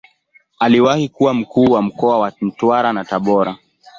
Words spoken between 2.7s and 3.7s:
na Tabora.